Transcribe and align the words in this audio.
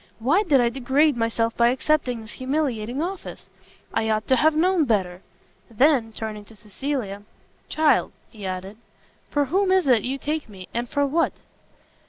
why 0.17 0.41
did 0.41 0.59
I 0.59 0.69
degrade 0.69 1.15
myself 1.15 1.55
by 1.55 1.67
accepting 1.67 2.21
this 2.21 2.31
humiliating 2.33 3.03
office? 3.03 3.51
I 3.93 4.09
ought 4.09 4.27
to 4.29 4.35
have 4.35 4.55
known 4.55 4.83
better!" 4.85 5.21
Then, 5.69 6.11
turning 6.11 6.43
to 6.45 6.55
Cecilia, 6.55 7.21
"Child," 7.69 8.11
he 8.31 8.43
added, 8.43 8.77
"for 9.29 9.45
whom 9.45 9.71
is 9.71 9.85
it 9.85 10.01
you 10.01 10.17
take 10.17 10.49
me, 10.49 10.67
and 10.73 10.89
for 10.89 11.05
what?" 11.05 11.33